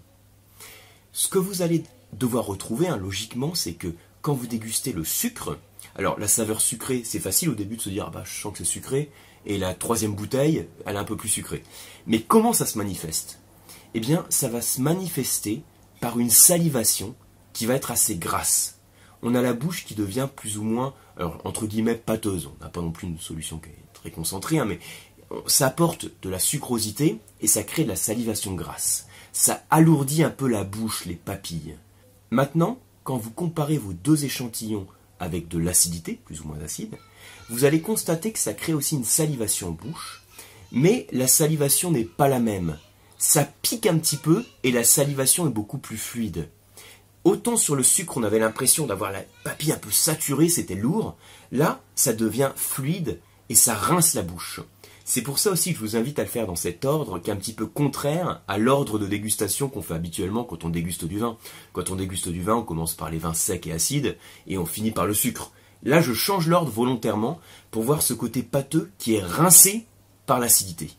Ce 1.12 1.29
que 1.29 1.38
vous 1.38 1.62
allez 1.62 1.82
devoir 2.12 2.44
retrouver, 2.44 2.88
logiquement, 3.00 3.55
c'est 3.55 3.73
que 3.73 3.94
quand 4.20 4.35
vous 4.35 4.47
dégustez 4.47 4.93
le 4.93 5.03
sucre, 5.03 5.59
alors 5.97 6.19
la 6.19 6.29
saveur 6.29 6.61
sucrée, 6.61 7.03
c'est 7.05 7.20
facile 7.20 7.49
au 7.49 7.55
début 7.55 7.76
de 7.76 7.82
se 7.82 7.88
dire 7.88 8.05
ah 8.09 8.11
bah 8.11 8.25
je 8.25 8.38
sens 8.38 8.53
que 8.53 8.59
c'est 8.59 8.65
sucré, 8.65 9.11
et 9.47 9.56
la 9.56 9.75
troisième 9.75 10.14
bouteille, 10.14 10.69
elle 10.85 10.97
est 10.97 10.99
un 10.99 11.05
peu 11.05 11.17
plus 11.17 11.31
sucrée. 11.31 11.62
Mais 12.06 12.21
comment 12.21 12.53
ça 12.53 12.67
se 12.67 12.76
manifeste? 12.76 13.38
Eh 13.94 14.00
bien, 14.00 14.26
ça 14.29 14.49
va 14.49 14.61
se 14.61 14.82
manifester 14.82 15.62
par 16.00 16.19
une 16.19 16.31
salivation 16.31 17.14
qui 17.55 17.64
va 17.64 17.75
être 17.75 17.91
assez 17.91 18.17
grasse. 18.17 18.78
On 19.23 19.35
a 19.35 19.43
la 19.43 19.53
bouche 19.53 19.85
qui 19.85 19.94
devient 19.94 20.29
plus 20.35 20.59
ou 20.59 20.62
moins, 20.62 20.94
alors, 21.17 21.41
entre 21.44 21.67
guillemets, 21.67 21.94
pâteuse. 21.94 22.47
On 22.47 22.65
n'a 22.65 22.70
pas 22.70 22.81
non 22.81 22.93
plus 22.93 23.09
une 23.09 23.19
solution 23.19 23.59
qui 23.59 23.70
est 23.70 23.93
très 23.93 24.11
concentrée, 24.11 24.59
hein, 24.59 24.65
mais 24.65 24.79
ça 25.47 25.67
apporte 25.67 26.06
de 26.23 26.31
la 26.31 26.38
sucrosité 26.38 27.19
et 27.41 27.47
ça 27.47 27.62
crée 27.62 27.85
de 27.85 27.88
la 27.88 27.97
salivation 27.97 28.55
grasse. 28.55 29.06
Ça 29.32 29.62
alourdit 29.70 30.23
un 30.23 30.31
peu 30.31 30.49
la 30.49 30.65
bouche, 30.65 31.05
les 31.05 31.15
papilles. 31.15 31.76
Maintenant, 32.31 32.79
quand 33.05 33.17
vous 33.17 33.31
comparez 33.31 33.79
vos 33.79 33.93
deux 33.93 34.25
échantillons 34.25 34.87
avec 35.21 35.49
de 35.49 35.59
l'acidité, 35.59 36.21
plus 36.25 36.41
ou 36.41 36.49
moins 36.49 36.61
acide, 36.61 36.97
vous 37.50 37.64
allez 37.64 37.81
constater 37.81 38.32
que 38.32 38.38
ça 38.38 38.55
crée 38.55 38.75
aussi 38.75 38.97
une 38.97 39.05
salivation 39.05 39.71
bouche, 39.71 40.23
mais 40.73 41.06
la 41.12 41.26
salivation 41.26 41.91
n'est 41.91 42.05
pas 42.05 42.29
la 42.29 42.38
même. 42.38 42.79
Ça 43.19 43.44
pique 43.62 43.87
un 43.87 43.99
petit 43.99 44.17
peu 44.17 44.44
et 44.62 44.71
la 44.71 44.85
salivation 44.85 45.47
est 45.47 45.53
beaucoup 45.53 45.79
plus 45.79 45.97
fluide. 45.97 46.49
Autant 47.29 47.59
sur 47.59 47.77
le 47.77 47.83
sucre, 47.83 48.17
on 48.17 48.23
avait 48.23 48.39
l'impression 48.39 48.87
d'avoir 48.87 49.13
la 49.13 49.23
papille 49.45 49.73
un 49.73 49.77
peu 49.77 49.91
saturée, 49.91 50.49
c'était 50.49 50.75
lourd. 50.75 51.15
Là, 51.53 51.83
ça 51.95 52.15
devient 52.15 52.53
fluide 52.57 53.21
et 53.51 53.55
ça 53.55 53.75
rince 53.75 54.15
la 54.15 54.23
bouche. 54.23 54.63
C'est 55.05 55.21
pour 55.21 55.39
ça 55.39 55.51
aussi 55.51 55.73
que 55.73 55.79
je 55.79 55.85
vous 55.85 55.97
invite 55.97 56.19
à 56.19 56.23
le 56.23 56.29
faire 56.31 56.47
dans 56.47 56.57
cet 56.57 56.87
ordre 56.87 57.19
qui 57.19 57.29
est 57.29 57.33
un 57.35 57.37
petit 57.37 57.53
peu 57.53 57.67
contraire 57.67 58.41
à 58.49 58.57
l'ordre 58.57 58.99
de 58.99 59.07
dégustation 59.07 59.69
qu'on 59.69 59.83
fait 59.83 59.93
habituellement 59.93 60.43
quand 60.43 60.65
on 60.65 60.71
déguste 60.71 61.05
du 61.05 61.19
vin. 61.19 61.37
Quand 61.75 61.91
on 61.91 61.97
déguste 61.97 62.31
du 62.31 62.41
vin, 62.41 62.55
on 62.55 62.63
commence 62.63 62.95
par 62.95 63.11
les 63.11 63.19
vins 63.19 63.35
secs 63.35 63.67
et 63.67 63.73
acides 63.73 64.17
et 64.47 64.57
on 64.57 64.65
finit 64.65 64.93
par 64.93 65.05
le 65.05 65.13
sucre. 65.13 65.53
Là, 65.83 66.01
je 66.01 66.15
change 66.15 66.49
l'ordre 66.49 66.71
volontairement 66.71 67.41
pour 67.71 67.83
voir 67.83 68.01
ce 68.01 68.15
côté 68.15 68.43
pâteux 68.43 68.91
qui 68.97 69.17
est 69.17 69.23
rincé 69.23 69.85
par 70.25 70.39
l'acidité. 70.39 70.93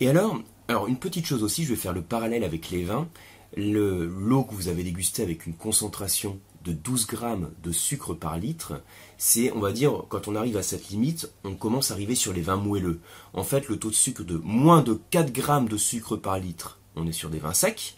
Et 0.00 0.08
alors, 0.08 0.36
alors, 0.70 0.86
une 0.86 0.98
petite 0.98 1.26
chose 1.26 1.42
aussi, 1.42 1.64
je 1.64 1.70
vais 1.70 1.80
faire 1.80 1.92
le 1.92 2.02
parallèle 2.02 2.44
avec 2.44 2.70
les 2.70 2.84
vins. 2.84 3.08
L'eau 3.56 4.44
que 4.44 4.54
vous 4.54 4.68
avez 4.68 4.84
dégustée 4.84 5.22
avec 5.22 5.46
une 5.46 5.54
concentration 5.54 6.38
de 6.64 6.72
12 6.72 7.06
grammes 7.06 7.50
de 7.62 7.72
sucre 7.72 8.14
par 8.14 8.38
litre, 8.38 8.82
c'est, 9.18 9.50
on 9.52 9.60
va 9.60 9.72
dire, 9.72 10.04
quand 10.08 10.28
on 10.28 10.36
arrive 10.36 10.56
à 10.56 10.62
cette 10.62 10.90
limite, 10.90 11.32
on 11.44 11.54
commence 11.54 11.90
à 11.90 11.94
arriver 11.94 12.14
sur 12.14 12.32
les 12.32 12.42
vins 12.42 12.56
moelleux. 12.56 13.00
En 13.32 13.44
fait, 13.44 13.68
le 13.68 13.78
taux 13.78 13.90
de 13.90 13.94
sucre 13.94 14.22
de 14.22 14.36
moins 14.36 14.82
de 14.82 15.00
4 15.10 15.32
grammes 15.32 15.68
de 15.68 15.76
sucre 15.76 16.16
par 16.16 16.38
litre, 16.38 16.78
on 16.96 17.06
est 17.06 17.12
sur 17.12 17.30
des 17.30 17.38
vins 17.38 17.54
secs. 17.54 17.96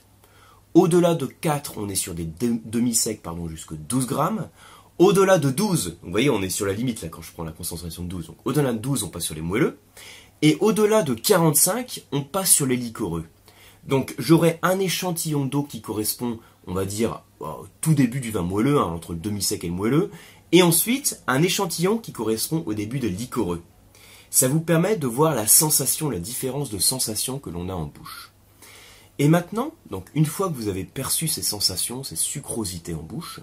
Au-delà 0.74 1.14
de 1.14 1.26
4, 1.26 1.74
on 1.76 1.88
est 1.88 1.94
sur 1.94 2.14
des 2.14 2.24
demi-secs, 2.24 3.20
pardon, 3.22 3.46
jusqu'à 3.48 3.74
12 3.74 4.06
grammes. 4.06 4.48
Au-delà 4.98 5.38
de 5.38 5.50
12, 5.50 5.98
vous 6.02 6.10
voyez, 6.10 6.30
on 6.30 6.40
est 6.42 6.48
sur 6.48 6.64
la 6.64 6.72
limite 6.72 7.02
là 7.02 7.08
quand 7.08 7.22
je 7.22 7.32
prends 7.32 7.44
la 7.44 7.52
concentration 7.52 8.04
de 8.04 8.08
12. 8.08 8.28
Donc 8.28 8.36
au-delà 8.44 8.72
de 8.72 8.78
12, 8.78 9.02
on 9.02 9.08
passe 9.08 9.24
sur 9.24 9.34
les 9.34 9.40
moelleux. 9.40 9.78
Et 10.42 10.56
au-delà 10.60 11.02
de 11.02 11.14
45, 11.14 12.04
on 12.12 12.22
passe 12.22 12.50
sur 12.50 12.66
les 12.66 12.76
liquoreux. 12.76 13.24
Donc 13.84 14.14
j'aurai 14.18 14.58
un 14.62 14.78
échantillon 14.78 15.44
d'eau 15.44 15.62
qui 15.62 15.80
correspond, 15.80 16.38
on 16.66 16.74
va 16.74 16.84
dire, 16.84 17.22
au 17.40 17.66
tout 17.80 17.94
début 17.94 18.20
du 18.20 18.30
vin 18.30 18.42
moelleux, 18.42 18.78
hein, 18.78 18.84
entre 18.84 19.12
le 19.12 19.18
demi-sec 19.18 19.64
et 19.64 19.68
le 19.68 19.74
moelleux, 19.74 20.10
et 20.52 20.62
ensuite 20.62 21.20
un 21.26 21.42
échantillon 21.42 21.98
qui 21.98 22.12
correspond 22.12 22.62
au 22.66 22.74
début 22.74 23.00
de 23.00 23.08
liquoreux. 23.08 23.62
Ça 24.30 24.48
vous 24.48 24.60
permet 24.60 24.96
de 24.96 25.06
voir 25.06 25.34
la 25.34 25.46
sensation, 25.46 26.10
la 26.10 26.18
différence 26.18 26.70
de 26.70 26.78
sensation 26.78 27.38
que 27.38 27.50
l'on 27.50 27.68
a 27.68 27.74
en 27.74 27.86
bouche. 27.86 28.32
Et 29.18 29.28
maintenant, 29.28 29.72
une 30.14 30.26
fois 30.26 30.48
que 30.48 30.54
vous 30.54 30.68
avez 30.68 30.84
perçu 30.84 31.28
ces 31.28 31.42
sensations, 31.42 32.02
ces 32.02 32.16
sucrosités 32.16 32.94
en 32.94 33.02
bouche, 33.02 33.40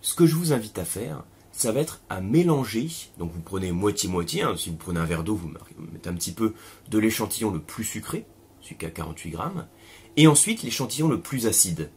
ce 0.00 0.14
que 0.14 0.26
je 0.26 0.34
vous 0.34 0.52
invite 0.52 0.78
à 0.78 0.84
faire, 0.84 1.24
ça 1.52 1.72
va 1.72 1.80
être 1.80 2.00
à 2.08 2.20
mélanger. 2.20 2.88
Donc 3.18 3.32
vous 3.32 3.40
prenez 3.40 3.70
moitié-moitié. 3.70 4.42
Hein. 4.42 4.54
si 4.56 4.70
vous 4.70 4.76
prenez 4.76 4.98
un 4.98 5.04
verre 5.04 5.24
d'eau, 5.24 5.34
vous 5.34 5.52
mettez 5.92 6.08
un 6.08 6.14
petit 6.14 6.32
peu 6.32 6.54
de 6.88 6.98
l'échantillon 6.98 7.50
le 7.50 7.60
plus 7.60 7.84
sucré, 7.84 8.24
celui 8.60 8.76
qui 8.76 8.86
a 8.86 8.90
48 8.90 9.30
grammes, 9.30 9.66
et 10.16 10.26
ensuite 10.26 10.62
l'échantillon 10.62 11.08
le 11.08 11.20
plus 11.20 11.46
acide. 11.46 11.90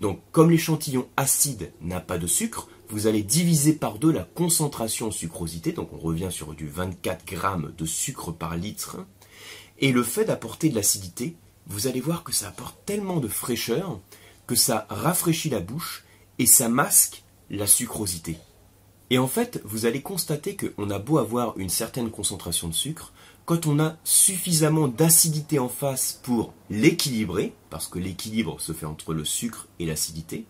Donc 0.00 0.20
comme 0.32 0.50
l'échantillon 0.50 1.08
acide 1.16 1.72
n'a 1.80 2.00
pas 2.00 2.18
de 2.18 2.26
sucre, 2.26 2.68
vous 2.88 3.06
allez 3.06 3.22
diviser 3.22 3.74
par 3.74 3.98
deux 3.98 4.12
la 4.12 4.24
concentration 4.24 5.08
en 5.08 5.10
sucrosité, 5.10 5.72
donc 5.72 5.92
on 5.92 5.98
revient 5.98 6.30
sur 6.30 6.54
du 6.54 6.68
24 6.68 7.26
grammes 7.26 7.72
de 7.76 7.84
sucre 7.84 8.32
par 8.32 8.56
litre, 8.56 8.98
et 9.78 9.92
le 9.92 10.02
fait 10.02 10.24
d'apporter 10.24 10.68
de 10.68 10.74
l'acidité, 10.74 11.36
vous 11.66 11.86
allez 11.86 12.00
voir 12.00 12.24
que 12.24 12.32
ça 12.32 12.48
apporte 12.48 12.76
tellement 12.86 13.20
de 13.20 13.28
fraîcheur 13.28 14.00
que 14.46 14.54
ça 14.54 14.86
rafraîchit 14.88 15.50
la 15.50 15.60
bouche 15.60 16.04
et 16.38 16.46
ça 16.46 16.68
masque 16.68 17.22
la 17.50 17.66
sucrosité. 17.66 18.38
Et 19.10 19.18
en 19.18 19.28
fait, 19.28 19.60
vous 19.64 19.86
allez 19.86 20.02
constater 20.02 20.56
qu'on 20.56 20.90
a 20.90 20.98
beau 20.98 21.18
avoir 21.18 21.56
une 21.58 21.68
certaine 21.68 22.10
concentration 22.10 22.68
de 22.68 22.74
sucre, 22.74 23.12
quand 23.48 23.66
on 23.66 23.80
a 23.80 23.96
suffisamment 24.04 24.88
d'acidité 24.88 25.58
en 25.58 25.70
face 25.70 26.20
pour 26.22 26.52
l'équilibrer, 26.68 27.54
parce 27.70 27.88
que 27.88 27.98
l'équilibre 27.98 28.60
se 28.60 28.74
fait 28.74 28.84
entre 28.84 29.14
le 29.14 29.24
sucre 29.24 29.68
et 29.78 29.86
l'acidité, 29.86 30.36
et 30.36 30.44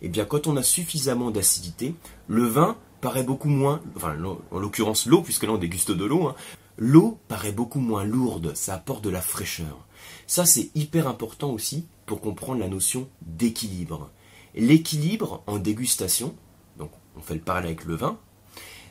eh 0.00 0.08
bien 0.08 0.24
quand 0.24 0.46
on 0.46 0.56
a 0.56 0.62
suffisamment 0.62 1.30
d'acidité, 1.30 1.94
le 2.28 2.44
vin 2.44 2.78
paraît 3.02 3.24
beaucoup 3.24 3.50
moins, 3.50 3.82
enfin 3.94 4.16
en 4.50 4.58
l'occurrence 4.58 5.04
l'eau, 5.04 5.20
puisque 5.20 5.42
là 5.42 5.52
on 5.52 5.58
déguste 5.58 5.90
de 5.90 6.04
l'eau, 6.06 6.28
hein, 6.28 6.34
l'eau 6.78 7.18
paraît 7.28 7.52
beaucoup 7.52 7.78
moins 7.78 8.04
lourde, 8.04 8.56
ça 8.56 8.72
apporte 8.72 9.04
de 9.04 9.10
la 9.10 9.20
fraîcheur. 9.20 9.86
Ça 10.26 10.46
c'est 10.46 10.70
hyper 10.74 11.08
important 11.08 11.50
aussi 11.50 11.88
pour 12.06 12.22
comprendre 12.22 12.60
la 12.60 12.68
notion 12.68 13.06
d'équilibre. 13.20 14.10
L'équilibre 14.54 15.42
en 15.46 15.58
dégustation, 15.58 16.34
donc 16.78 16.90
on 17.18 17.20
fait 17.20 17.34
le 17.34 17.40
parallèle 17.40 17.72
avec 17.72 17.84
le 17.84 17.96
vin, 17.96 18.18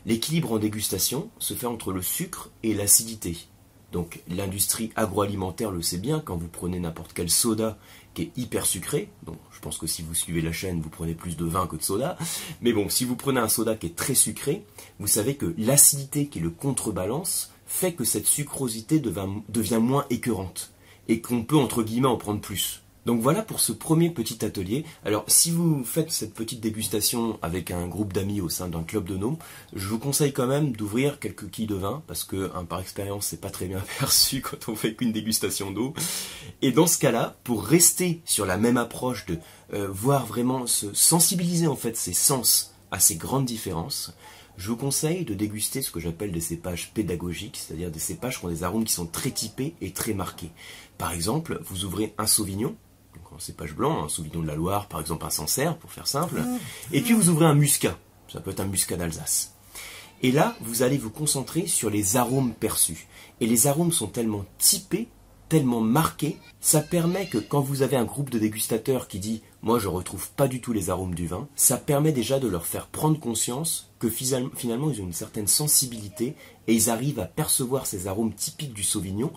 l'équilibre 0.06 0.54
en 0.54 0.58
dégustation 0.58 1.30
se 1.40 1.54
fait 1.54 1.68
entre 1.68 1.92
le 1.92 2.02
sucre 2.02 2.50
et 2.64 2.74
l'acidité. 2.74 3.38
Donc 3.92 4.22
l'industrie 4.28 4.92
agroalimentaire 4.96 5.72
le 5.72 5.82
sait 5.82 5.98
bien, 5.98 6.20
quand 6.20 6.38
vous 6.38 6.48
prenez 6.48 6.80
n'importe 6.80 7.14
quel 7.14 7.30
soda 7.30 7.78
qui 8.14 8.24
est 8.24 8.32
hyper 8.38 8.66
sucré, 8.66 9.10
je 9.52 9.60
pense 9.60 9.78
que 9.78 9.88
si 9.88 10.04
vous 10.04 10.14
suivez 10.14 10.42
la 10.42 10.52
chaîne, 10.52 10.82
vous 10.82 10.90
prenez 10.90 11.16
plus 11.16 11.38
de 11.38 11.46
vin 11.46 11.68
que 11.68 11.76
de 11.76 11.84
soda, 11.84 12.18
mais 12.62 12.74
bon, 12.74 12.90
si 12.90 13.06
vous 13.06 13.16
prenez 13.16 13.40
un 13.40 13.50
soda 13.50 13.76
qui 13.76 13.88
est 13.88 13.96
très 13.96 14.16
sucré, 14.16 14.64
vous 15.00 15.08
savez 15.08 15.36
que 15.36 15.54
l'acidité 15.58 16.28
qui 16.28 16.40
est 16.40 16.42
le 16.44 16.50
contrebalance 16.50 17.52
fait 17.66 17.94
que 17.94 18.04
cette 18.04 18.26
sucrosité 18.26 19.00
devient, 19.00 19.80
moins 19.80 20.06
écœurante, 20.10 20.72
et 21.08 21.22
qu'on 21.22 21.44
peut 21.44 21.58
entre 21.58 21.84
guillemets 21.84 22.08
en 22.08 22.18
prendre 22.18 22.42
plus. 22.42 22.84
Donc 23.06 23.22
voilà 23.22 23.42
pour 23.42 23.60
ce 23.60 23.72
premier 23.72 24.10
petit 24.10 24.44
atelier. 24.44 24.86
Alors 25.06 25.24
si 25.28 25.52
vous 25.52 25.84
faites 25.84 26.12
cette 26.12 26.34
petite 26.34 26.60
dégustation 26.60 27.40
avec 27.42 27.72
un 27.72 27.88
groupe 27.88 28.14
d'amis 28.14 28.42
au 28.42 28.50
sein 28.50 28.68
d'un 28.68 28.84
club 28.84 29.06
de 29.06 29.16
nom, 29.16 29.38
je 29.74 29.88
vous 29.88 30.00
conseille 30.00 30.34
quand 30.34 30.48
même 30.48 30.74
d'ouvrir 30.74 31.20
quelques 31.20 31.50
quilles 31.50 31.68
de 31.68 31.76
vin 31.76 32.04
parce 32.08 32.24
que 32.24 32.52
hein, 32.56 32.66
par 32.66 32.82
expérience 32.82 33.28
c'est 33.28 33.42
pas 33.42 33.50
très 33.50 33.68
bien 33.68 33.84
perçu 34.00 34.42
quand 34.42 34.70
on 34.70 34.76
fait 34.76 34.94
qu'une 34.96 35.12
dégustation 35.12 35.72
d'eau. 35.72 35.94
Et 36.62 36.72
dans 36.72 36.88
ce 36.88 36.98
cas-là, 36.98 37.38
pour 37.44 37.64
rester 37.64 38.22
sur 38.26 38.46
la 38.46 38.58
même 38.58 38.78
approche 38.78 39.26
de 39.26 39.40
euh, 39.74 39.88
voir 39.90 40.26
vraiment 40.26 40.68
se 40.68 40.94
sensibiliser 40.94 41.68
en 41.68 41.76
fait 41.76 41.96
ses 41.96 42.14
sens 42.14 42.76
à 42.92 43.00
ces 43.00 43.16
grandes 43.16 43.46
différences, 43.46 44.14
je 44.58 44.70
vous 44.70 44.76
conseille 44.76 45.24
de 45.24 45.34
déguster 45.34 45.82
ce 45.82 45.90
que 45.90 46.02
j'appelle 46.02 46.34
des 46.34 46.42
cépages 46.42 46.92
pédagogiques, 46.94 47.56
c'est-à-dire 47.56 47.92
des 47.92 48.00
cépages 48.00 48.40
qui 48.40 48.46
ont 48.46 48.50
des 48.50 48.64
arômes 48.64 48.84
qui 48.84 48.92
sont 48.92 49.06
très 49.06 49.32
typés 49.32 49.74
et 49.80 49.94
très 49.94 50.14
marqués. 50.14 50.52
Par 50.98 51.14
exemple, 51.14 51.62
vous 51.64 51.86
ouvrez 51.86 52.14
un 52.18 52.28
Sauvignon, 52.28 52.76
un 53.40 53.42
cépage 53.42 53.74
blanc, 53.74 54.04
un 54.04 54.10
Sauvignon 54.10 54.42
de 54.42 54.48
la 54.48 54.56
Loire, 54.56 54.88
par 54.88 55.00
exemple 55.00 55.26
un 55.26 55.30
Sancerre, 55.30 55.78
pour 55.78 55.94
faire 55.94 56.08
simple. 56.08 56.42
Mmh. 56.42 56.58
Et 56.92 57.02
puis 57.02 57.14
vous 57.14 57.30
ouvrez 57.30 57.46
un 57.46 57.54
muscat, 57.56 57.98
ça 58.28 58.42
peut 58.42 58.52
être 58.52 58.60
un 58.60 58.66
muscat 58.66 58.98
d'Alsace. 58.98 59.54
Et 60.22 60.34
là, 60.34 60.58
vous 60.60 60.84
allez 60.84 60.98
vous 60.98 61.10
concentrer 61.10 61.66
sur 61.66 61.90
les 61.90 62.18
arômes 62.18 62.54
perçus. 62.54 63.08
Et 63.40 63.48
les 63.48 63.68
arômes 63.68 63.94
sont 63.94 64.08
tellement 64.08 64.44
typés, 64.58 65.08
tellement 65.48 65.80
marqués, 65.80 66.38
ça 66.60 66.82
permet 66.82 67.28
que 67.28 67.38
quand 67.38 67.62
vous 67.62 67.82
avez 67.82 67.96
un 67.96 68.04
groupe 68.04 68.30
de 68.30 68.38
dégustateurs 68.38 69.08
qui 69.08 69.20
dit 69.20 69.42
moi 69.62 69.80
je 69.80 69.88
retrouve 69.88 70.30
pas 70.32 70.48
du 70.48 70.60
tout 70.62 70.74
les 70.74 70.90
arômes 70.90 71.16
du 71.16 71.26
vin, 71.26 71.48
ça 71.56 71.78
permet 71.78 72.12
déjà 72.12 72.40
de 72.40 72.48
leur 72.50 72.66
faire 72.66 72.88
prendre 72.88 73.20
conscience 73.20 73.90
que 74.00 74.10
finalement 74.10 74.92
ils 74.92 75.02
ont 75.02 75.06
une 75.06 75.14
certaine 75.14 75.48
sensibilité 75.48 76.36
et 76.68 76.74
ils 76.74 76.90
arrivent 76.90 77.20
à 77.20 77.26
percevoir 77.26 77.86
ces 77.86 78.08
arômes 78.08 78.34
typiques 78.34 78.74
du 78.74 78.84
Sauvignon 78.84 79.32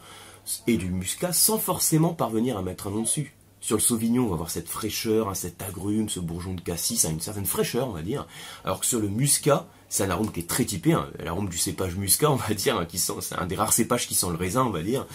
et 0.66 0.76
du 0.76 0.90
Muscat 0.90 1.32
sans 1.32 1.58
forcément 1.58 2.14
parvenir 2.14 2.58
à 2.58 2.62
mettre 2.62 2.88
un 2.88 2.90
nom 2.90 3.02
dessus. 3.02 3.34
Sur 3.62 3.76
le 3.76 3.80
Sauvignon, 3.80 4.24
on 4.24 4.26
va 4.26 4.34
avoir 4.34 4.50
cette 4.50 4.68
fraîcheur, 4.68 5.28
hein, 5.28 5.34
cet 5.34 5.62
agrume, 5.62 6.08
ce 6.08 6.18
bourgeon 6.18 6.54
de 6.54 6.60
cassis, 6.60 7.04
a 7.04 7.10
une 7.10 7.20
certaine 7.20 7.46
fraîcheur, 7.46 7.88
on 7.88 7.92
va 7.92 8.02
dire. 8.02 8.26
Alors 8.64 8.80
que 8.80 8.86
sur 8.86 8.98
le 8.98 9.08
Muscat, 9.08 9.68
c'est 9.88 10.02
un 10.02 10.10
arôme 10.10 10.32
qui 10.32 10.40
est 10.40 10.48
très 10.48 10.64
typé, 10.64 10.94
hein, 10.94 11.08
l'arôme 11.20 11.48
du 11.48 11.56
cépage 11.56 11.94
Muscat, 11.94 12.32
on 12.32 12.34
va 12.34 12.54
dire, 12.54 12.76
hein, 12.76 12.86
c'est 13.20 13.36
un 13.36 13.46
des 13.46 13.54
rares 13.54 13.72
cépages 13.72 14.08
qui 14.08 14.16
sent 14.16 14.26
le 14.30 14.36
raisin, 14.36 14.64
on 14.64 14.70
va 14.70 14.82
dire. 14.82 15.06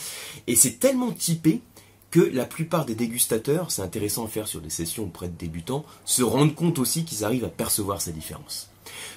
Et 0.48 0.56
c'est 0.56 0.80
tellement 0.80 1.12
typé 1.12 1.62
que 2.10 2.22
la 2.22 2.46
plupart 2.46 2.86
des 2.86 2.96
dégustateurs, 2.96 3.70
c'est 3.70 3.82
intéressant 3.82 4.24
à 4.24 4.30
faire 4.30 4.48
sur 4.48 4.62
des 4.62 4.70
sessions 4.70 5.04
auprès 5.04 5.28
de 5.28 5.38
débutants, 5.38 5.84
se 6.06 6.24
rendent 6.24 6.56
compte 6.56 6.80
aussi 6.80 7.04
qu'ils 7.04 7.26
arrivent 7.26 7.44
à 7.44 7.50
percevoir 7.50 8.02
ces 8.02 8.14
différences. 8.14 8.70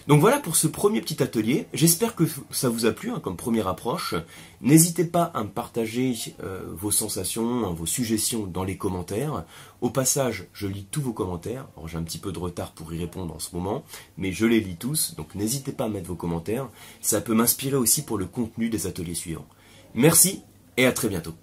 Donc 0.09 0.21
voilà 0.21 0.39
pour 0.39 0.57
ce 0.57 0.67
premier 0.67 1.01
petit 1.01 1.23
atelier. 1.23 1.67
J'espère 1.73 2.15
que 2.15 2.25
ça 2.51 2.69
vous 2.69 2.87
a 2.87 2.93
plu 2.93 3.11
hein, 3.11 3.21
comme 3.23 3.37
première 3.37 3.69
approche. 3.69 4.15
N'hésitez 4.61 5.05
pas 5.05 5.25
à 5.25 5.45
me 5.45 5.49
partager 5.49 6.15
euh, 6.43 6.63
vos 6.73 6.91
sensations, 6.91 7.67
hein, 7.67 7.73
vos 7.73 7.87
suggestions 7.87 8.47
dans 8.47 8.65
les 8.65 8.77
commentaires. 8.77 9.45
Au 9.81 9.91
passage, 9.91 10.47
je 10.53 10.67
lis 10.67 10.87
tous 10.91 11.01
vos 11.01 11.13
commentaires. 11.13 11.67
j'ai 11.87 11.97
un 11.97 12.03
petit 12.03 12.19
peu 12.19 12.33
de 12.33 12.39
retard 12.39 12.73
pour 12.73 12.93
y 12.93 12.99
répondre 12.99 13.35
en 13.35 13.39
ce 13.39 13.55
moment, 13.55 13.85
mais 14.19 14.33
je 14.33 14.47
les 14.47 14.61
lis 14.61 14.77
tous. 14.77 15.15
Donc 15.17 15.35
n'hésitez 15.35 15.73
pas 15.73 15.85
à 15.85 15.89
mettre 15.89 16.09
vos 16.09 16.17
commentaires. 16.17 16.69
Ça 17.01 17.21
peut 17.21 17.35
m'inspirer 17.35 17.77
aussi 17.77 18.03
pour 18.03 18.19
le 18.19 18.27
contenu 18.27 18.69
des 18.69 18.87
ateliers 18.87 19.15
suivants. 19.15 19.47
Merci 19.95 20.43
et 20.77 20.87
à 20.87 20.93
très 20.93 21.09
bientôt. 21.09 21.35